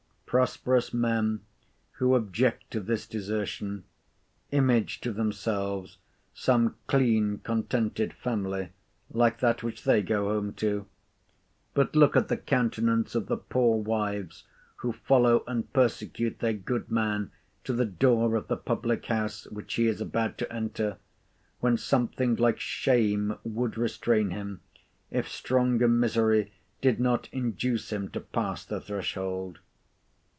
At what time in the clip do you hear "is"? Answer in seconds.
19.87-19.99